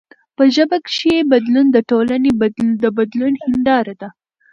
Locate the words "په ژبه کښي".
0.35-1.15